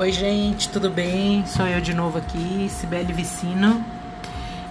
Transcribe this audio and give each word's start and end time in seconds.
Oi, 0.00 0.12
gente, 0.12 0.68
tudo 0.68 0.88
bem? 0.88 1.44
Sou 1.44 1.66
eu 1.66 1.80
de 1.80 1.92
novo 1.92 2.18
aqui, 2.18 2.68
Sibeli 2.70 3.12
Vicino. 3.12 3.84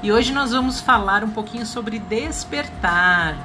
E 0.01 0.09
hoje 0.09 0.31
nós 0.31 0.53
vamos 0.53 0.79
falar 0.79 1.21
um 1.21 1.29
pouquinho 1.29 1.65
sobre 1.65 1.99
despertar. 1.99 3.35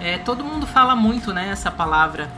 É, 0.00 0.16
todo 0.16 0.42
mundo 0.42 0.66
fala 0.66 0.96
muito, 0.96 1.34
né, 1.34 1.50
essa 1.50 1.70
palavra. 1.70 2.30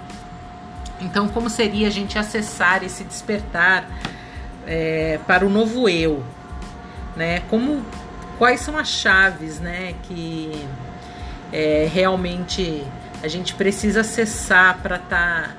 Então, 1.00 1.28
como 1.28 1.48
seria 1.48 1.86
a 1.86 1.90
gente 1.90 2.18
acessar 2.18 2.82
esse 2.82 3.04
despertar 3.04 3.88
é, 4.66 5.20
para 5.24 5.46
o 5.46 5.48
novo 5.48 5.88
eu, 5.88 6.24
né? 7.14 7.38
Como, 7.48 7.86
quais 8.38 8.58
são 8.58 8.76
as 8.76 8.88
chaves, 8.88 9.60
né, 9.60 9.94
que 10.02 10.66
é, 11.52 11.88
realmente 11.94 12.84
a 13.22 13.28
gente 13.28 13.54
precisa 13.54 14.00
acessar 14.00 14.78
para 14.78 14.96
estar 14.96 15.42
tá 15.42 15.57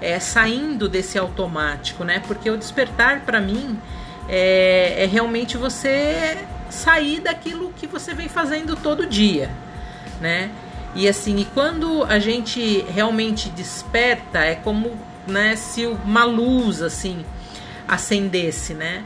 é, 0.00 0.18
saindo 0.18 0.88
desse 0.88 1.18
automático, 1.18 2.04
né? 2.04 2.22
Porque 2.26 2.50
o 2.50 2.56
despertar 2.56 3.20
para 3.20 3.40
mim 3.40 3.78
é, 4.28 5.04
é, 5.04 5.06
realmente 5.06 5.56
você 5.56 6.38
sair 6.68 7.20
daquilo 7.20 7.72
que 7.76 7.86
você 7.86 8.12
vem 8.12 8.28
fazendo 8.28 8.76
todo 8.76 9.06
dia, 9.06 9.50
né? 10.20 10.50
E 10.94 11.08
assim, 11.08 11.38
e 11.38 11.44
quando 11.44 12.04
a 12.04 12.18
gente 12.18 12.84
realmente 12.88 13.48
desperta, 13.50 14.38
é 14.38 14.54
como 14.54 14.96
né, 15.26 15.54
se 15.56 15.86
uma 15.86 16.24
luz 16.24 16.82
assim 16.82 17.24
acendesse, 17.86 18.74
né? 18.74 19.04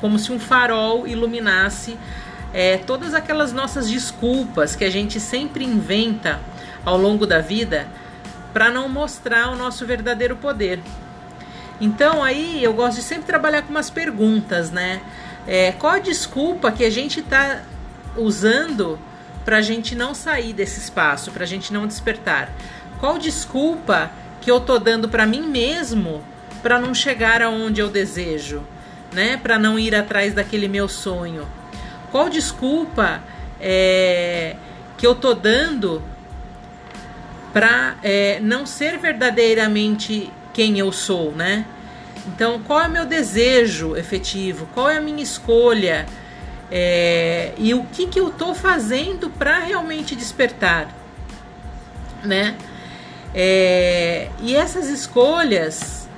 Como 0.00 0.18
se 0.18 0.32
um 0.32 0.38
farol 0.38 1.06
iluminasse 1.06 1.96
é, 2.52 2.78
todas 2.78 3.14
aquelas 3.14 3.52
nossas 3.52 3.88
desculpas 3.88 4.74
que 4.74 4.84
a 4.84 4.90
gente 4.90 5.20
sempre 5.20 5.64
inventa 5.64 6.40
ao 6.84 6.96
longo 6.96 7.26
da 7.26 7.40
vida 7.40 7.86
para 8.52 8.70
não 8.70 8.88
mostrar 8.88 9.50
o 9.50 9.56
nosso 9.56 9.84
verdadeiro 9.86 10.36
poder. 10.36 10.80
Então 11.80 12.22
aí 12.22 12.62
eu 12.62 12.72
gosto 12.72 12.96
de 12.96 13.02
sempre 13.02 13.24
trabalhar 13.24 13.62
com 13.62 13.70
umas 13.70 13.90
perguntas, 13.90 14.70
né? 14.70 15.00
É, 15.46 15.72
qual 15.72 15.94
a 15.94 15.98
desculpa 15.98 16.72
que 16.72 16.84
a 16.84 16.90
gente 16.90 17.20
está 17.20 17.62
usando 18.16 18.98
para 19.44 19.58
a 19.58 19.62
gente 19.62 19.94
não 19.94 20.14
sair 20.14 20.52
desse 20.52 20.80
espaço, 20.80 21.30
para 21.30 21.44
a 21.44 21.46
gente 21.46 21.72
não 21.72 21.86
despertar? 21.86 22.50
Qual 22.98 23.16
desculpa 23.16 24.10
que 24.40 24.50
eu 24.50 24.60
tô 24.60 24.78
dando 24.78 25.08
para 25.08 25.24
mim 25.24 25.42
mesmo 25.42 26.22
para 26.62 26.80
não 26.80 26.92
chegar 26.92 27.40
aonde 27.40 27.80
eu 27.80 27.88
desejo, 27.88 28.62
né? 29.12 29.36
Para 29.36 29.58
não 29.58 29.78
ir 29.78 29.94
atrás 29.94 30.34
daquele 30.34 30.68
meu 30.68 30.88
sonho? 30.88 31.46
Qual 32.10 32.28
desculpa 32.28 33.22
é, 33.60 34.56
que 34.96 35.06
eu 35.06 35.14
tô 35.14 35.32
dando 35.32 36.02
para 37.58 37.96
é, 38.04 38.38
não 38.38 38.64
ser 38.64 38.98
verdadeiramente 38.98 40.32
quem 40.54 40.78
eu 40.78 40.92
sou, 40.92 41.32
né? 41.32 41.66
Então, 42.28 42.60
qual 42.60 42.82
é 42.82 42.86
o 42.86 42.90
meu 42.90 43.04
desejo 43.04 43.96
efetivo? 43.96 44.68
Qual 44.72 44.88
é 44.88 44.98
a 44.98 45.00
minha 45.00 45.24
escolha? 45.24 46.06
É, 46.70 47.52
e 47.58 47.74
o 47.74 47.82
que, 47.82 48.06
que 48.06 48.20
eu 48.20 48.28
estou 48.28 48.54
fazendo 48.54 49.28
para 49.28 49.58
realmente 49.58 50.14
despertar, 50.14 50.86
né? 52.22 52.54
É, 53.34 54.28
e 54.40 54.54
essas 54.54 54.88
escolhas 54.88 56.08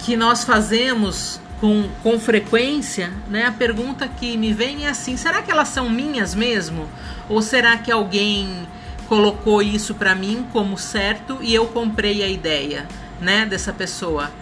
que 0.00 0.16
nós 0.16 0.42
fazemos 0.42 1.40
com, 1.60 1.88
com 2.02 2.18
frequência, 2.18 3.12
né? 3.30 3.46
A 3.46 3.52
pergunta 3.52 4.08
que 4.08 4.36
me 4.36 4.52
vem 4.52 4.86
é 4.86 4.88
assim: 4.88 5.16
será 5.16 5.40
que 5.40 5.52
elas 5.52 5.68
são 5.68 5.88
minhas 5.88 6.34
mesmo? 6.34 6.88
Ou 7.28 7.40
será 7.40 7.78
que 7.78 7.92
alguém 7.92 8.66
colocou 9.12 9.60
isso 9.60 9.94
para 9.94 10.14
mim 10.14 10.46
como 10.54 10.78
certo 10.78 11.36
e 11.42 11.54
eu 11.54 11.66
comprei 11.66 12.22
a 12.22 12.26
ideia, 12.26 12.88
né, 13.20 13.44
dessa 13.44 13.70
pessoa. 13.70 14.32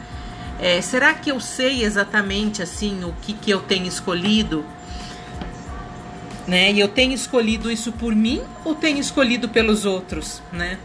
É, 0.60 0.80
será 0.80 1.12
que 1.12 1.28
eu 1.28 1.40
sei 1.40 1.82
exatamente 1.82 2.62
assim 2.62 3.02
o 3.02 3.12
que, 3.20 3.32
que 3.32 3.50
eu 3.50 3.58
tenho 3.58 3.86
escolhido? 3.86 4.64
Né? 6.46 6.70
E 6.70 6.78
eu 6.78 6.86
tenho 6.86 7.12
escolhido 7.12 7.68
isso 7.68 7.90
por 7.90 8.14
mim 8.14 8.42
ou 8.64 8.76
tenho 8.76 8.98
escolhido 8.98 9.48
pelos 9.48 9.84
outros, 9.84 10.40
né? 10.52 10.78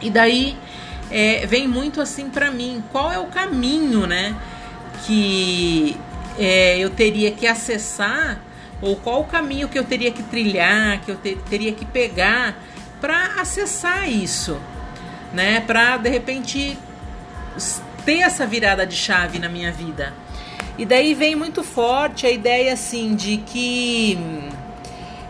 E 0.00 0.10
daí 0.10 0.56
é, 1.12 1.46
vem 1.46 1.68
muito 1.68 2.00
assim 2.00 2.28
para 2.28 2.50
mim, 2.50 2.82
qual 2.90 3.12
é 3.12 3.20
o 3.20 3.26
caminho, 3.26 4.04
né, 4.04 4.34
que 5.06 5.96
é, 6.36 6.76
eu 6.76 6.90
teria 6.90 7.30
que 7.30 7.46
acessar 7.46 8.40
ou 8.82 8.96
qual 8.96 9.20
o 9.20 9.24
caminho 9.26 9.68
que 9.68 9.78
eu 9.78 9.84
teria 9.84 10.10
que 10.10 10.24
trilhar, 10.24 11.00
que 11.02 11.12
eu 11.12 11.16
te, 11.16 11.38
teria 11.48 11.70
que 11.70 11.84
pegar 11.84 12.56
para 13.00 13.40
acessar 13.40 14.08
isso, 14.08 14.60
né? 15.32 15.60
Para 15.60 15.96
de 15.96 16.08
repente 16.08 16.78
ter 18.04 18.20
essa 18.20 18.46
virada 18.46 18.86
de 18.86 18.96
chave 18.96 19.38
na 19.38 19.48
minha 19.48 19.72
vida. 19.72 20.12
E 20.78 20.84
daí 20.84 21.14
vem 21.14 21.34
muito 21.34 21.62
forte 21.62 22.26
a 22.26 22.30
ideia 22.30 22.72
assim 22.72 23.14
de 23.14 23.38
que 23.38 24.18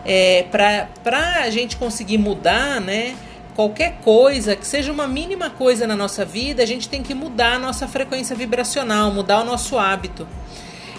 é, 0.05 0.45
para 0.51 1.43
a 1.43 1.49
gente 1.49 1.77
conseguir 1.77 2.17
mudar, 2.17 2.79
né? 2.79 3.15
Qualquer 3.55 3.97
coisa, 4.01 4.55
que 4.55 4.65
seja 4.65 4.91
uma 4.91 5.07
mínima 5.07 5.49
coisa 5.49 5.85
na 5.85 5.95
nossa 5.95 6.23
vida, 6.23 6.63
a 6.63 6.65
gente 6.65 6.87
tem 6.87 7.03
que 7.03 7.13
mudar 7.13 7.55
a 7.55 7.59
nossa 7.59 7.87
frequência 7.87 8.35
vibracional, 8.35 9.11
mudar 9.11 9.41
o 9.41 9.43
nosso 9.43 9.77
hábito. 9.77 10.25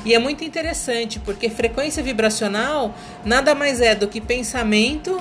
E 0.05 0.15
é 0.15 0.19
muito 0.19 0.45
interessante, 0.45 1.19
porque 1.19 1.49
frequência 1.49 2.03
vibracional 2.03 2.95
nada 3.25 3.55
mais 3.55 3.81
é 3.81 3.95
do 3.95 4.07
que 4.07 4.21
pensamento 4.21 5.19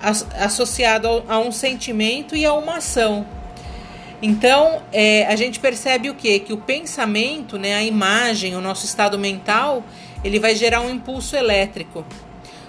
associado 0.00 1.24
a 1.28 1.38
um 1.38 1.52
sentimento 1.52 2.34
e 2.34 2.44
a 2.44 2.52
uma 2.52 2.76
ação. 2.76 3.26
Então, 4.22 4.82
é, 4.92 5.26
a 5.26 5.36
gente 5.36 5.58
percebe 5.58 6.10
o 6.10 6.14
que? 6.14 6.40
Que 6.40 6.52
o 6.52 6.58
pensamento, 6.58 7.58
né, 7.58 7.74
a 7.74 7.82
imagem, 7.82 8.54
o 8.54 8.60
nosso 8.60 8.84
estado 8.84 9.18
mental, 9.18 9.82
ele 10.22 10.38
vai 10.38 10.54
gerar 10.54 10.82
um 10.82 10.90
impulso 10.90 11.36
elétrico. 11.36 12.04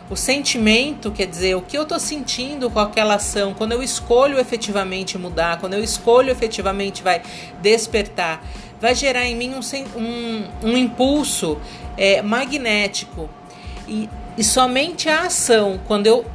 O 0.10 0.16
sentimento, 0.16 1.12
quer 1.12 1.26
dizer, 1.26 1.56
o 1.56 1.62
que 1.62 1.78
eu 1.78 1.84
estou 1.84 2.00
sentindo 2.00 2.70
com 2.70 2.80
aquela 2.80 3.16
ação, 3.16 3.54
quando 3.54 3.74
eu 3.74 3.84
escolho 3.84 4.40
efetivamente 4.40 5.18
mudar, 5.18 5.60
quando 5.60 5.74
eu 5.74 5.84
escolho 5.84 6.30
efetivamente 6.30 7.02
vai 7.02 7.22
despertar, 7.62 8.46
vai 8.80 8.96
gerar 8.96 9.26
em 9.26 9.36
mim 9.36 9.54
um, 9.54 10.00
um, 10.00 10.70
um 10.70 10.78
impulso 10.78 11.58
é, 11.98 12.22
magnético. 12.22 13.30
E, 13.88 14.10
e 14.38 14.44
somente 14.44 15.08
a 15.10 15.24
ação, 15.24 15.80
quando 15.88 16.08
eu 16.08 16.26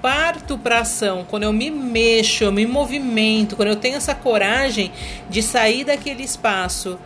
parto 0.00 0.58
para 0.58 0.80
ação, 0.80 1.24
quando 1.28 1.44
eu 1.44 1.52
me 1.52 1.70
mexo, 1.70 2.44
eu 2.44 2.52
me 2.52 2.66
movimento, 2.66 3.56
quando 3.56 3.68
eu 3.68 3.76
tenho 3.76 3.96
essa 3.96 4.14
coragem 4.14 4.92
de 5.28 5.42
sair 5.42 5.84
daquele 5.84 6.22
espaço 6.22 6.98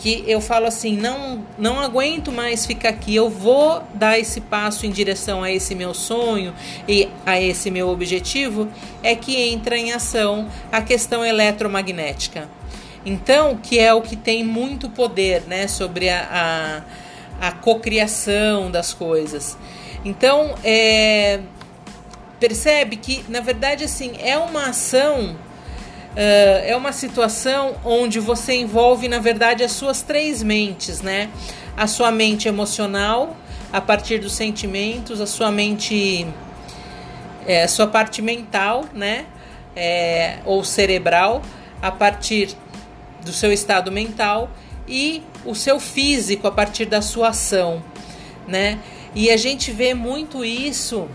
que 0.00 0.24
eu 0.26 0.40
falo 0.40 0.64
assim, 0.64 0.96
não, 0.96 1.44
não 1.58 1.78
aguento 1.78 2.32
mais 2.32 2.64
ficar 2.64 2.88
aqui, 2.88 3.14
eu 3.14 3.28
vou 3.28 3.82
dar 3.92 4.18
esse 4.18 4.40
passo 4.40 4.86
em 4.86 4.90
direção 4.90 5.42
a 5.42 5.52
esse 5.52 5.74
meu 5.74 5.92
sonho 5.92 6.54
e 6.88 7.06
a 7.26 7.38
esse 7.38 7.70
meu 7.70 7.90
objetivo, 7.90 8.66
é 9.02 9.14
que 9.14 9.36
entra 9.36 9.76
em 9.76 9.92
ação 9.92 10.48
a 10.72 10.80
questão 10.80 11.22
eletromagnética. 11.22 12.48
Então, 13.04 13.56
que 13.56 13.78
é 13.78 13.92
o 13.92 14.00
que 14.00 14.16
tem 14.16 14.42
muito 14.42 14.88
poder, 14.88 15.42
né, 15.46 15.68
sobre 15.68 16.08
a, 16.08 16.84
a, 17.40 17.48
a 17.48 17.52
cocriação 17.52 18.70
das 18.70 18.94
coisas. 18.94 19.56
Então, 20.02 20.54
é, 20.64 21.40
Percebe 22.40 22.96
que, 22.96 23.22
na 23.28 23.40
verdade, 23.40 23.84
assim, 23.84 24.14
é 24.18 24.38
uma 24.38 24.70
ação, 24.70 25.32
uh, 25.32 26.64
é 26.64 26.74
uma 26.74 26.90
situação 26.90 27.76
onde 27.84 28.18
você 28.18 28.54
envolve, 28.54 29.08
na 29.08 29.18
verdade, 29.18 29.62
as 29.62 29.72
suas 29.72 30.00
três 30.00 30.42
mentes, 30.42 31.02
né? 31.02 31.28
A 31.76 31.86
sua 31.86 32.10
mente 32.10 32.48
emocional, 32.48 33.36
a 33.70 33.78
partir 33.78 34.18
dos 34.18 34.32
sentimentos, 34.32 35.20
a 35.20 35.26
sua 35.26 35.52
mente, 35.52 36.26
é, 37.46 37.64
a 37.64 37.68
sua 37.68 37.86
parte 37.86 38.22
mental, 38.22 38.86
né? 38.94 39.26
É, 39.76 40.38
ou 40.46 40.64
cerebral, 40.64 41.42
a 41.82 41.92
partir 41.92 42.56
do 43.22 43.34
seu 43.34 43.52
estado 43.52 43.92
mental 43.92 44.50
e 44.88 45.22
o 45.44 45.54
seu 45.54 45.78
físico 45.78 46.46
a 46.46 46.50
partir 46.50 46.86
da 46.86 47.02
sua 47.02 47.28
ação, 47.28 47.82
né? 48.48 48.78
E 49.14 49.30
a 49.30 49.36
gente 49.36 49.70
vê 49.70 49.92
muito 49.92 50.42
isso 50.42 51.06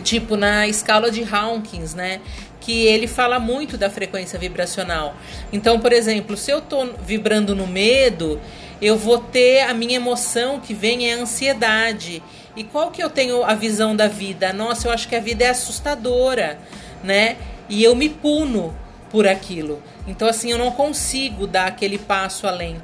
tipo 0.00 0.36
na 0.36 0.66
escala 0.66 1.10
de 1.10 1.22
Hawkins, 1.22 1.94
né? 1.94 2.20
Que 2.60 2.86
ele 2.86 3.06
fala 3.06 3.38
muito 3.38 3.76
da 3.76 3.88
frequência 3.88 4.38
vibracional. 4.38 5.14
Então, 5.52 5.78
por 5.80 5.92
exemplo, 5.92 6.36
se 6.36 6.50
eu 6.50 6.60
tô 6.60 6.84
vibrando 7.06 7.54
no 7.54 7.66
medo, 7.66 8.40
eu 8.80 8.96
vou 8.96 9.18
ter 9.18 9.62
a 9.62 9.74
minha 9.74 9.96
emoção 9.96 10.60
que 10.60 10.74
vem 10.74 11.10
é 11.10 11.14
a 11.14 11.18
ansiedade. 11.22 12.22
E 12.56 12.64
qual 12.64 12.90
que 12.90 13.02
eu 13.02 13.10
tenho 13.10 13.44
a 13.44 13.54
visão 13.54 13.94
da 13.94 14.08
vida? 14.08 14.52
Nossa, 14.52 14.88
eu 14.88 14.92
acho 14.92 15.08
que 15.08 15.14
a 15.14 15.20
vida 15.20 15.44
é 15.44 15.50
assustadora, 15.50 16.58
né? 17.02 17.36
E 17.68 17.84
eu 17.84 17.94
me 17.94 18.08
puno 18.08 18.74
por 19.10 19.26
aquilo. 19.26 19.82
Então, 20.06 20.26
assim, 20.26 20.50
eu 20.50 20.58
não 20.58 20.70
consigo 20.70 21.46
dar 21.46 21.66
aquele 21.66 21.98
passo 21.98 22.46
além. 22.46 22.80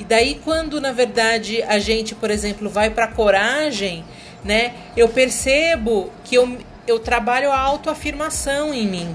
E 0.00 0.04
daí, 0.04 0.40
quando 0.42 0.80
na 0.80 0.92
verdade 0.92 1.62
a 1.62 1.78
gente, 1.78 2.14
por 2.14 2.30
exemplo, 2.30 2.70
vai 2.70 2.88
para 2.88 3.06
coragem, 3.06 4.02
né? 4.42 4.72
Eu 4.96 5.10
percebo 5.10 6.10
que 6.24 6.34
eu, 6.36 6.56
eu 6.86 6.98
trabalho 6.98 7.52
a 7.52 7.58
autoafirmação 7.58 8.72
em 8.72 8.88
mim, 8.88 9.14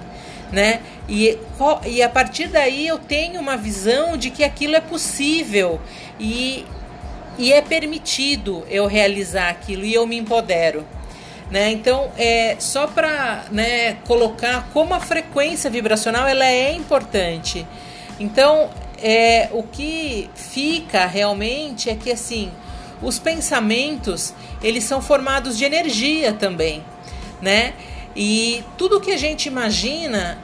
né? 0.51 0.81
E, 1.09 1.39
e 1.87 2.03
a 2.03 2.09
partir 2.09 2.49
daí 2.49 2.85
eu 2.85 2.99
tenho 2.99 3.41
uma 3.41 3.57
visão 3.57 4.15
de 4.15 4.29
que 4.29 4.43
aquilo 4.43 4.75
é 4.75 4.79
possível 4.79 5.81
e, 6.19 6.63
e 7.39 7.51
é 7.51 7.63
permitido 7.63 8.63
eu 8.69 8.85
realizar 8.85 9.49
aquilo 9.49 9.83
e 9.85 9.93
eu 9.93 10.05
me 10.05 10.17
empodero. 10.17 10.85
Né? 11.49 11.71
Então, 11.71 12.11
é 12.17 12.55
só 12.59 12.87
para 12.87 13.45
né, 13.51 13.97
colocar 14.07 14.67
como 14.73 14.93
a 14.93 14.99
frequência 14.99 15.69
vibracional 15.69 16.27
ela 16.27 16.45
é 16.45 16.71
importante. 16.71 17.65
Então, 18.19 18.69
é, 19.01 19.49
o 19.51 19.63
que 19.63 20.29
fica 20.35 21.05
realmente 21.05 21.89
é 21.89 21.95
que 21.95 22.11
assim, 22.11 22.51
os 23.01 23.19
pensamentos 23.19 24.33
eles 24.61 24.83
são 24.83 25.01
formados 25.01 25.57
de 25.57 25.65
energia 25.65 26.33
também, 26.33 26.83
né? 27.41 27.73
E 28.15 28.63
tudo 28.77 29.01
que 29.01 29.11
a 29.11 29.17
gente 29.17 29.47
imagina 29.47 30.37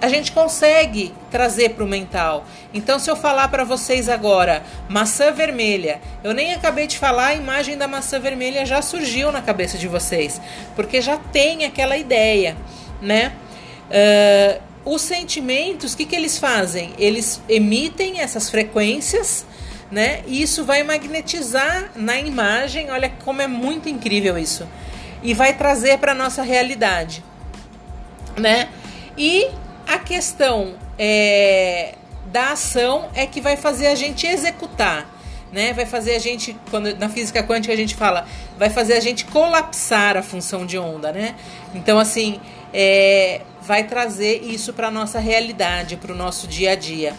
a 0.00 0.08
gente 0.08 0.30
consegue 0.32 1.12
trazer 1.30 1.70
para 1.70 1.82
o 1.82 1.86
mental. 1.86 2.44
Então, 2.72 2.98
se 2.98 3.10
eu 3.10 3.16
falar 3.16 3.48
para 3.48 3.64
vocês 3.64 4.08
agora 4.08 4.62
maçã 4.88 5.32
vermelha, 5.32 6.00
eu 6.22 6.34
nem 6.34 6.52
acabei 6.52 6.86
de 6.86 6.98
falar, 6.98 7.28
a 7.28 7.34
imagem 7.34 7.78
da 7.78 7.88
maçã 7.88 8.20
vermelha 8.20 8.66
já 8.66 8.82
surgiu 8.82 9.32
na 9.32 9.40
cabeça 9.40 9.78
de 9.78 9.88
vocês, 9.88 10.40
porque 10.74 11.00
já 11.00 11.16
tem 11.16 11.64
aquela 11.64 11.96
ideia, 11.96 12.56
né? 13.00 13.32
Os 14.86 15.02
sentimentos, 15.02 15.92
o 15.92 15.96
que, 15.96 16.06
que 16.06 16.14
eles 16.14 16.38
fazem? 16.38 16.92
Eles 16.96 17.42
emitem 17.48 18.20
essas 18.20 18.48
frequências, 18.48 19.44
né? 19.90 20.22
E 20.28 20.40
isso 20.40 20.64
vai 20.64 20.84
magnetizar 20.84 21.90
na 21.96 22.16
imagem. 22.20 22.88
Olha 22.92 23.10
como 23.24 23.42
é 23.42 23.48
muito 23.48 23.88
incrível 23.88 24.38
isso. 24.38 24.66
E 25.24 25.34
vai 25.34 25.54
trazer 25.54 25.98
para 25.98 26.14
nossa 26.14 26.42
realidade, 26.42 27.24
né? 28.36 28.68
E 29.18 29.48
a 29.88 29.98
questão 29.98 30.76
é, 30.96 31.96
da 32.26 32.52
ação 32.52 33.08
é 33.12 33.26
que 33.26 33.40
vai 33.40 33.56
fazer 33.56 33.88
a 33.88 33.94
gente 33.96 34.24
executar, 34.24 35.10
né? 35.50 35.72
Vai 35.72 35.86
fazer 35.86 36.14
a 36.14 36.20
gente, 36.20 36.56
quando 36.70 36.96
na 36.96 37.08
física 37.08 37.42
quântica 37.42 37.74
a 37.74 37.76
gente 37.76 37.96
fala, 37.96 38.24
vai 38.56 38.70
fazer 38.70 38.92
a 38.92 39.00
gente 39.00 39.24
colapsar 39.24 40.16
a 40.16 40.22
função 40.22 40.64
de 40.64 40.78
onda, 40.78 41.10
né? 41.10 41.34
Então 41.74 41.98
assim, 41.98 42.40
é, 42.72 43.40
vai 43.66 43.84
trazer 43.84 44.42
isso 44.44 44.72
para 44.72 44.90
nossa 44.90 45.18
realidade, 45.18 45.96
para 45.96 46.12
o 46.12 46.16
nosso 46.16 46.46
dia 46.46 46.72
a 46.72 46.74
dia. 46.74 47.14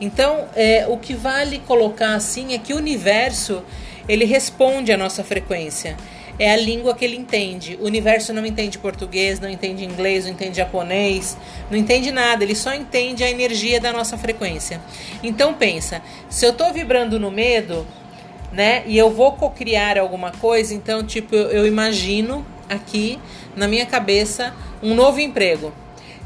Então, 0.00 0.48
é, 0.56 0.86
o 0.88 0.96
que 0.96 1.14
vale 1.14 1.60
colocar 1.60 2.14
assim 2.14 2.54
é 2.54 2.58
que 2.58 2.74
o 2.74 2.76
universo 2.76 3.62
ele 4.08 4.24
responde 4.24 4.90
à 4.90 4.96
nossa 4.96 5.22
frequência 5.22 5.96
é 6.38 6.50
a 6.50 6.56
língua 6.56 6.94
que 6.94 7.04
ele 7.04 7.16
entende. 7.16 7.78
O 7.80 7.84
universo 7.84 8.32
não 8.32 8.44
entende 8.44 8.78
português, 8.78 9.38
não 9.38 9.48
entende 9.48 9.84
inglês, 9.84 10.24
não 10.24 10.32
entende 10.32 10.56
japonês, 10.56 11.36
não 11.70 11.78
entende 11.78 12.10
nada, 12.10 12.42
ele 12.42 12.54
só 12.54 12.74
entende 12.74 13.22
a 13.22 13.30
energia 13.30 13.80
da 13.80 13.92
nossa 13.92 14.16
frequência. 14.18 14.80
Então 15.22 15.54
pensa, 15.54 16.02
se 16.28 16.44
eu 16.44 16.50
estou 16.50 16.72
vibrando 16.72 17.20
no 17.20 17.30
medo, 17.30 17.86
né, 18.50 18.82
e 18.86 18.98
eu 18.98 19.10
vou 19.10 19.32
cocriar 19.32 19.98
alguma 19.98 20.32
coisa, 20.32 20.74
então 20.74 21.04
tipo 21.04 21.34
eu, 21.34 21.50
eu 21.50 21.66
imagino 21.66 22.44
aqui 22.68 23.18
na 23.54 23.68
minha 23.68 23.86
cabeça 23.86 24.52
um 24.82 24.94
novo 24.94 25.20
emprego. 25.20 25.72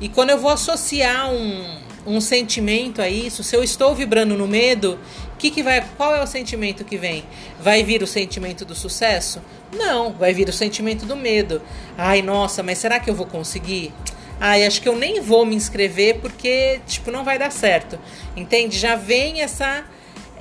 E 0.01 0.09
quando 0.09 0.31
eu 0.31 0.39
vou 0.39 0.51
associar 0.51 1.31
um, 1.31 1.79
um 2.07 2.21
sentimento 2.21 3.01
a 3.01 3.09
isso, 3.09 3.43
se 3.43 3.57
eu 3.57 3.63
estou 3.63 3.95
vibrando 3.95 4.37
no 4.37 4.47
medo, 4.47 4.99
que 5.39 5.51
que 5.51 5.63
vai, 5.63 5.85
qual 5.97 6.15
é 6.15 6.23
o 6.23 6.27
sentimento 6.27 6.85
que 6.85 6.97
vem? 6.97 7.25
Vai 7.61 7.83
vir 7.83 8.03
o 8.03 8.07
sentimento 8.07 8.65
do 8.65 8.75
sucesso? 8.75 9.41
Não, 9.73 10.13
vai 10.13 10.33
vir 10.33 10.49
o 10.49 10.53
sentimento 10.53 11.05
do 11.07 11.17
medo. 11.17 11.61
Ai, 11.97 12.23
nossa, 12.23 12.63
mas 12.63 12.79
será 12.79 13.01
que 13.01 13.09
eu 13.09 13.15
vou 13.15 13.27
conseguir? 13.27 13.93
Ai, 14.39 14.67
acho 14.67 14.83
que 14.83 14.89
eu 14.89 14.97
nem 14.97 15.21
vou 15.21 15.47
me 15.47 15.55
inscrever 15.55 16.21
porque, 16.21 16.81
tipo, 16.87 17.11
não 17.11 17.25
vai 17.25 17.39
dar 17.39 17.51
certo. 17.51 17.99
Entende? 18.37 18.79
Já 18.79 18.95
vem 18.97 19.41
essa 19.41 19.85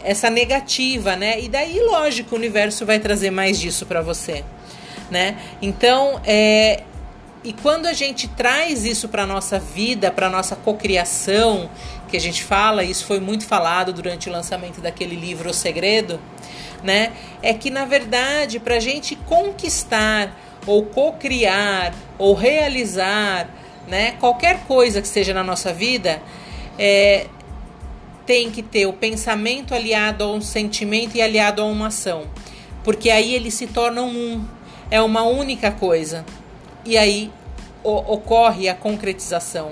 essa 0.04 0.30
negativa, 0.30 1.16
né? 1.16 1.42
E 1.42 1.50
daí, 1.50 1.80
lógico, 1.80 2.36
o 2.36 2.38
universo 2.38 2.86
vai 2.86 3.00
trazer 3.00 3.32
mais 3.32 3.60
disso 3.60 3.88
para 3.88 4.02
você, 4.04 4.44
né? 5.10 5.36
Então, 5.62 6.22
é, 6.24 6.84
e 7.46 7.54
quando 7.54 7.86
a 7.86 7.94
gente 7.94 8.28
traz 8.28 8.86
isso 8.86 9.08
para 9.08 9.24
nossa 9.24 9.60
vida, 9.60 10.10
para 10.10 10.32
nossa 10.32 10.56
cocriação, 10.56 11.70
que 12.10 12.18
a 12.18 12.20
gente 12.20 12.44
fala, 12.44 12.84
isso 12.84 13.06
foi 13.06 13.20
muito 13.20 13.46
falado 13.46 13.94
durante 13.94 14.28
o 14.28 14.32
lançamento 14.32 14.82
daquele 14.82 15.16
livro 15.16 15.52
O 15.52 15.54
Segredo, 15.54 16.20
né? 16.82 17.14
É 17.44 17.54
que 17.54 17.70
na 17.70 17.86
verdade, 17.86 18.60
para 18.60 18.78
a 18.78 18.80
gente 18.80 19.16
conquistar 19.16 20.36
ou 20.66 20.88
cocriar 20.88 21.94
ou 22.18 22.34
realizar, 22.34 23.48
né, 23.88 24.14
qualquer 24.14 24.62
coisa 24.62 25.00
que 25.00 25.08
seja 25.08 25.32
na 25.32 25.44
nossa 25.44 25.72
vida, 25.72 26.24
é, 26.80 27.28
tem 28.26 28.50
que 28.50 28.64
ter 28.64 28.88
o 28.88 28.94
pensamento 28.94 29.76
aliado 29.76 30.24
a 30.24 30.32
um 30.32 30.42
sentimento 30.42 31.16
e 31.16 31.22
aliado 31.22 31.62
a 31.62 31.66
uma 31.66 31.88
ação, 31.88 32.24
porque 32.84 33.12
aí 33.12 33.36
eles 33.36 33.54
se 33.54 33.68
tornam 33.68 34.10
um, 34.10 34.44
é 34.90 35.00
uma 35.00 35.22
única 35.22 35.70
coisa 35.70 36.26
e 36.86 36.98
aí 36.98 37.32
o, 37.84 37.92
ocorre 38.14 38.70
a 38.70 38.76
concretização. 38.76 39.72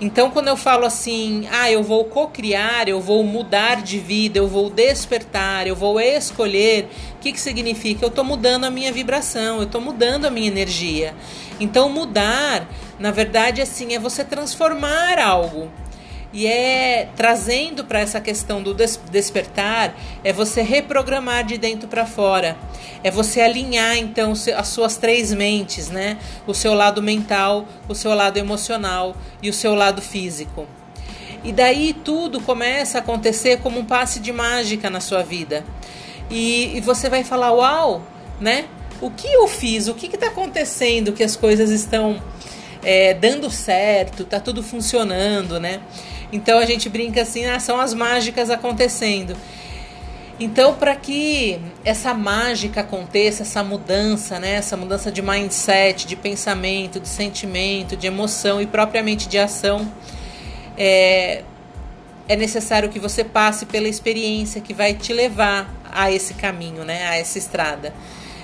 Então, 0.00 0.30
quando 0.30 0.48
eu 0.48 0.56
falo 0.56 0.84
assim, 0.84 1.46
ah, 1.52 1.70
eu 1.70 1.82
vou 1.82 2.04
co-criar, 2.04 2.88
eu 2.88 3.00
vou 3.00 3.22
mudar 3.22 3.80
de 3.80 3.98
vida, 3.98 4.38
eu 4.38 4.48
vou 4.48 4.68
despertar, 4.68 5.66
eu 5.66 5.76
vou 5.76 6.00
escolher, 6.00 6.88
o 7.16 7.20
que, 7.20 7.32
que 7.32 7.40
significa? 7.40 8.04
Eu 8.04 8.08
estou 8.08 8.24
mudando 8.24 8.64
a 8.64 8.70
minha 8.70 8.92
vibração, 8.92 9.58
eu 9.58 9.62
estou 9.62 9.80
mudando 9.80 10.24
a 10.24 10.30
minha 10.30 10.48
energia. 10.48 11.14
Então, 11.60 11.88
mudar, 11.88 12.68
na 12.98 13.12
verdade, 13.12 13.62
assim, 13.62 13.94
é 13.94 13.98
você 13.98 14.24
transformar 14.24 15.18
algo. 15.18 15.70
E 16.34 16.48
é 16.48 17.08
trazendo 17.14 17.84
para 17.84 18.00
essa 18.00 18.20
questão 18.20 18.60
do 18.60 18.74
des 18.74 19.00
despertar, 19.08 19.94
é 20.24 20.32
você 20.32 20.62
reprogramar 20.62 21.44
de 21.46 21.56
dentro 21.56 21.86
para 21.86 22.04
fora. 22.04 22.56
É 23.04 23.10
você 23.10 23.40
alinhar 23.40 23.96
então 23.96 24.32
as 24.56 24.66
suas 24.66 24.96
três 24.96 25.32
mentes, 25.32 25.90
né? 25.90 26.18
O 26.44 26.52
seu 26.52 26.74
lado 26.74 27.00
mental, 27.00 27.68
o 27.88 27.94
seu 27.94 28.12
lado 28.14 28.36
emocional 28.36 29.16
e 29.40 29.48
o 29.48 29.52
seu 29.52 29.76
lado 29.76 30.02
físico. 30.02 30.66
E 31.44 31.52
daí 31.52 31.92
tudo 31.92 32.40
começa 32.40 32.98
a 32.98 33.00
acontecer 33.00 33.60
como 33.60 33.78
um 33.78 33.84
passe 33.84 34.18
de 34.18 34.32
mágica 34.32 34.90
na 34.90 34.98
sua 34.98 35.22
vida. 35.22 35.64
E, 36.28 36.76
e 36.76 36.80
você 36.80 37.08
vai 37.08 37.22
falar: 37.22 37.52
Uau, 37.52 38.02
né? 38.40 38.64
O 39.00 39.08
que 39.08 39.28
eu 39.28 39.46
fiz? 39.46 39.86
O 39.86 39.94
que 39.94 40.06
está 40.06 40.26
acontecendo 40.26 41.12
que 41.12 41.22
as 41.22 41.36
coisas 41.36 41.70
estão 41.70 42.20
é, 42.82 43.14
dando 43.14 43.48
certo? 43.50 44.24
Tá 44.24 44.40
tudo 44.40 44.64
funcionando, 44.64 45.60
né? 45.60 45.80
Então 46.34 46.58
a 46.58 46.66
gente 46.66 46.88
brinca 46.88 47.22
assim, 47.22 47.46
ah, 47.46 47.60
são 47.60 47.80
as 47.80 47.94
mágicas 47.94 48.50
acontecendo. 48.50 49.36
Então, 50.40 50.74
para 50.74 50.96
que 50.96 51.60
essa 51.84 52.12
mágica 52.12 52.80
aconteça, 52.80 53.44
essa 53.44 53.62
mudança, 53.62 54.40
né, 54.40 54.54
essa 54.54 54.76
mudança 54.76 55.12
de 55.12 55.22
mindset, 55.22 56.08
de 56.08 56.16
pensamento, 56.16 56.98
de 56.98 57.08
sentimento, 57.08 57.96
de 57.96 58.08
emoção 58.08 58.60
e 58.60 58.66
propriamente 58.66 59.28
de 59.28 59.38
ação, 59.38 59.88
é, 60.76 61.44
é 62.28 62.34
necessário 62.34 62.88
que 62.88 62.98
você 62.98 63.22
passe 63.22 63.64
pela 63.64 63.86
experiência 63.86 64.60
que 64.60 64.74
vai 64.74 64.92
te 64.92 65.12
levar 65.12 65.72
a 65.88 66.10
esse 66.10 66.34
caminho, 66.34 66.82
né, 66.84 67.06
a 67.06 67.14
essa 67.14 67.38
estrada. 67.38 67.94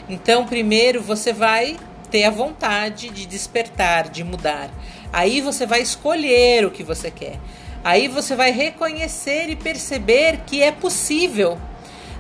Então, 0.09 0.47
primeiro 0.47 1.03
você 1.03 1.33
vai 1.33 1.77
ter 2.09 2.23
a 2.23 2.31
vontade 2.31 3.11
de 3.11 3.27
despertar, 3.27 4.09
de 4.09 4.23
mudar. 4.23 4.71
Aí 5.13 5.41
você 5.41 5.67
vai 5.67 5.83
escolher 5.83 6.65
o 6.65 6.71
que 6.71 6.85
você 6.85 7.11
quer. 7.11 7.41
Aí 7.83 8.09
você 8.09 8.37
vai 8.37 8.51
reconhecer 8.51 9.49
e 9.49 9.57
perceber 9.57 10.41
que 10.47 10.63
é 10.63 10.71
possível, 10.71 11.59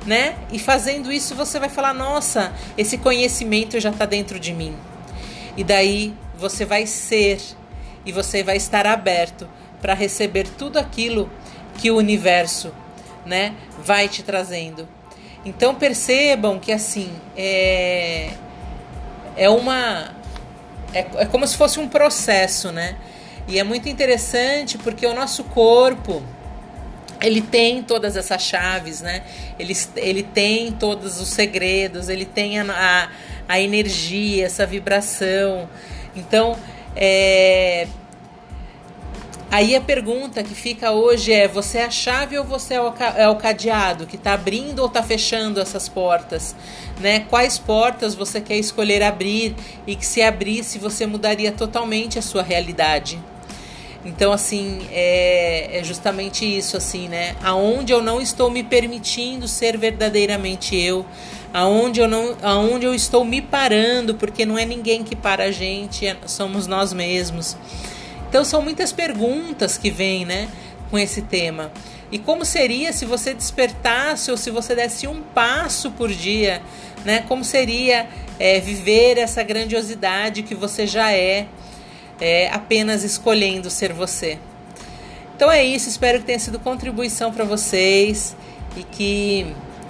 né? 0.07 0.37
E 0.51 0.59
fazendo 0.59 1.13
isso 1.13 1.35
você 1.35 1.59
vai 1.59 1.69
falar: 1.69 1.93
nossa, 1.93 2.53
esse 2.79 2.97
conhecimento 2.99 3.79
já 3.79 3.91
está 3.91 4.07
dentro 4.07 4.41
de 4.41 4.53
mim. 4.53 4.75
E 5.57 5.63
daí 5.63 6.15
você 6.37 6.65
vai 6.65 6.87
ser 6.87 7.41
e 8.05 8.13
você 8.13 8.43
vai 8.43 8.57
estar 8.57 8.87
aberto 8.87 9.49
para 9.81 9.93
receber 9.93 10.47
tudo 10.47 10.79
aquilo 10.79 11.31
que 11.77 11.91
o 11.91 11.97
universo, 11.97 12.73
né, 13.27 13.55
vai 13.79 14.09
te 14.09 14.23
trazendo. 14.23 14.89
Então 15.45 15.75
percebam 15.75 16.59
que 16.59 16.73
assim 16.73 17.13
é 17.37 18.31
é 19.37 19.49
uma 19.49 20.15
é, 20.93 21.07
é 21.17 21.27
como 21.27 21.47
se 21.47 21.57
fosse 21.57 21.79
um 21.79 21.89
processo, 21.89 22.73
né? 22.73 22.97
E 23.51 23.59
é 23.59 23.65
muito 23.65 23.89
interessante 23.89 24.79
porque 24.79 25.05
o 25.05 25.13
nosso 25.13 25.43
corpo 25.43 26.23
ele 27.21 27.43
tem 27.43 27.83
todas 27.83 28.17
essas 28.17 28.41
chaves, 28.41 29.01
né? 29.01 29.25
Ele, 29.59 29.77
ele 29.97 30.23
tem 30.23 30.71
todos 30.71 31.21
os 31.21 31.29
segredos, 31.29 32.09
ele 32.09 32.25
tem 32.25 32.61
a, 32.61 32.65
a, 32.71 33.09
a 33.49 33.61
energia, 33.61 34.47
essa 34.47 34.65
vibração. 34.65 35.69
Então, 36.15 36.57
é, 36.95 37.89
Aí 39.51 39.75
a 39.75 39.81
pergunta 39.81 40.45
que 40.45 40.55
fica 40.55 40.93
hoje 40.93 41.33
é: 41.33 41.49
você 41.49 41.79
é 41.79 41.85
a 41.85 41.91
chave 41.91 42.39
ou 42.39 42.45
você 42.45 42.75
é 42.75 42.81
o, 42.81 42.95
é 43.17 43.29
o 43.29 43.35
cadeado 43.35 44.07
que 44.07 44.15
está 44.15 44.33
abrindo 44.33 44.79
ou 44.79 44.87
está 44.87 45.03
fechando 45.03 45.61
essas 45.61 45.89
portas? 45.89 46.55
Né? 47.01 47.27
Quais 47.29 47.59
portas 47.59 48.15
você 48.15 48.41
quer 48.41 48.59
escolher 48.59 49.03
abrir 49.03 49.57
e 49.89 49.97
que 49.97 50.07
se 50.07 50.23
abrisse 50.23 50.79
você 50.79 51.05
mudaria 51.05 51.51
totalmente 51.51 52.17
a 52.17 52.23
sua 52.23 52.45
realidade? 52.45 53.19
Então, 54.05 54.33
assim, 54.33 54.87
é, 54.91 55.79
é, 55.79 55.85
justamente 55.85 56.45
isso, 56.45 56.77
assim, 56.77 57.09
né? 57.09 57.37
Aonde 57.43 57.93
eu 57.93 58.03
não 58.03 58.21
estou 58.21 58.51
me 58.51 58.63
permitindo 58.63 59.47
ser 59.47 59.77
verdadeiramente 59.77 60.75
eu, 60.75 61.05
aonde 61.53 62.01
eu 62.01 62.09
não, 62.09 62.35
aonde 62.43 62.87
eu 62.87 62.95
estou 62.95 63.25
me 63.25 63.43
parando, 63.43 64.15
porque 64.15 64.47
não 64.47 64.57
é 64.59 64.65
ninguém 64.65 65.05
que 65.05 65.15
para 65.15 65.45
a 65.45 65.51
gente, 65.51 66.07
é, 66.07 66.17
somos 66.27 66.67
nós 66.67 66.95
mesmos. 66.95 67.57
Então, 68.29 68.43
são 68.43 68.63
muitas 68.63 68.91
perguntas 68.91 69.77
que 69.77 69.91
vêm, 69.91 70.25
né, 70.25 70.49
com 70.91 70.99
esse 70.99 71.21
tema. 71.21 71.71
E 72.11 72.19
como 72.19 72.45
seria 72.45 72.93
se 72.93 73.05
você 73.05 73.35
despertasse 73.35 74.31
ou 74.31 74.37
se 74.37 74.51
você 74.51 74.75
desse 74.75 75.07
um 75.07 75.21
passo 75.21 75.91
por 75.93 76.09
dia, 76.11 76.61
né? 77.05 77.25
Como 77.29 77.45
seria 77.45 78.09
é, 78.39 78.59
viver 78.59 79.19
essa 79.19 79.43
grandiosidade 79.43 80.43
que 80.43 80.55
você 80.55 80.87
já 80.87 81.13
é, 81.13 81.47
é, 82.21 82.49
apenas 82.49 83.03
escolhendo 83.03 83.71
ser 83.71 83.93
você? 83.93 84.39
Então 85.35 85.51
é 85.51 85.65
isso, 85.65 85.89
espero 85.89 86.19
que 86.19 86.27
tenha 86.27 86.39
sido 86.39 86.59
contribuição 86.59 87.33
para 87.33 87.45
vocês 87.45 88.37
e 88.77 88.83
que 88.83 89.47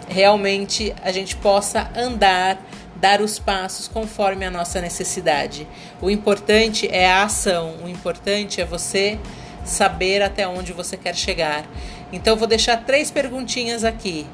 realmente 0.09 0.95
a 1.03 1.11
gente 1.11 1.37
possa 1.37 1.91
andar, 1.97 2.59
dar 2.97 3.21
os 3.21 3.39
passos 3.39 3.89
conforme 3.89 4.45
a 4.45 4.51
nossa 4.51 4.81
necessidade. 4.81 5.67
O 6.01 6.09
importante 6.09 6.89
é 6.91 7.11
a 7.11 7.25
ação, 7.25 7.77
o 7.83 7.89
importante 7.89 8.61
é 8.61 8.65
você 8.65 9.19
saber 9.65 10.23
até 10.23 10.47
onde 10.47 10.73
você 10.73 10.97
quer 10.97 11.15
chegar. 11.15 11.65
Então 12.13 12.37
vou 12.37 12.47
deixar 12.47 12.85
três 12.85 13.11
perguntinhas 13.11 13.85
aqui, 13.85 14.27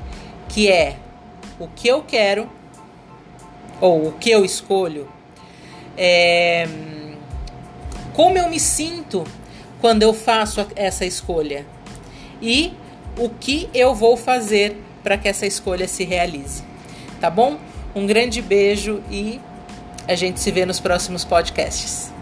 que 0.48 0.70
é 0.70 0.96
o 1.58 1.68
que 1.68 1.88
eu 1.88 2.02
quero 2.02 2.48
ou 3.80 4.08
o 4.08 4.12
que 4.12 4.30
eu 4.30 4.44
escolho, 4.44 5.08
é, 5.96 6.66
como 8.16 8.38
eu 8.38 8.48
me 8.48 8.58
sinto 8.58 9.24
quando 9.78 10.02
eu 10.02 10.14
faço 10.14 10.66
essa 10.74 11.04
escolha 11.04 11.66
e 12.40 12.72
o 13.18 13.28
que 13.28 13.68
eu 13.74 13.94
vou 13.94 14.16
fazer 14.16 14.82
para 15.02 15.18
que 15.18 15.28
essa 15.28 15.44
escolha 15.44 15.86
se 15.86 16.02
realize. 16.02 16.64
Tá 17.20 17.28
bom? 17.28 17.58
Um 17.94 18.06
grande 18.06 18.40
beijo 18.40 19.02
e 19.10 19.38
a 20.08 20.14
gente 20.14 20.40
se 20.40 20.50
vê 20.50 20.64
nos 20.64 20.80
próximos 20.80 21.26
podcasts. 21.26 22.15